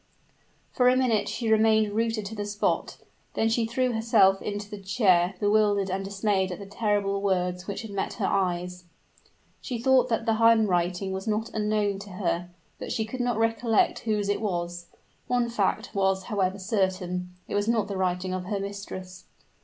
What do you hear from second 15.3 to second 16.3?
fact was,